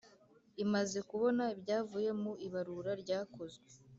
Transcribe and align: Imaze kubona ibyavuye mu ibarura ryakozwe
Imaze 0.63 0.97
kubona 1.09 1.43
ibyavuye 1.55 2.09
mu 2.21 2.31
ibarura 2.47 2.91
ryakozwe 3.03 3.69